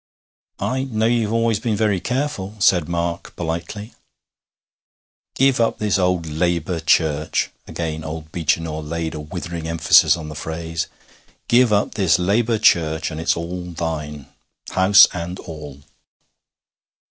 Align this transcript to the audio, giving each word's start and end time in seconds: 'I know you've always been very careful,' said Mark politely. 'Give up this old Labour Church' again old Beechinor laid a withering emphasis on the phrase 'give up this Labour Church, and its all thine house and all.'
'I 0.57 0.85
know 0.85 1.05
you've 1.05 1.31
always 1.31 1.59
been 1.59 1.75
very 1.75 1.99
careful,' 1.99 2.55
said 2.57 2.89
Mark 2.89 3.35
politely. 3.35 3.93
'Give 5.35 5.59
up 5.61 5.77
this 5.77 5.99
old 5.99 6.25
Labour 6.25 6.79
Church' 6.79 7.51
again 7.67 8.03
old 8.03 8.31
Beechinor 8.31 8.81
laid 8.81 9.13
a 9.13 9.19
withering 9.19 9.67
emphasis 9.67 10.17
on 10.17 10.27
the 10.27 10.33
phrase 10.33 10.87
'give 11.47 11.71
up 11.71 11.93
this 11.93 12.17
Labour 12.17 12.57
Church, 12.57 13.11
and 13.11 13.21
its 13.21 13.37
all 13.37 13.63
thine 13.65 14.25
house 14.71 15.05
and 15.13 15.37
all.' 15.41 15.83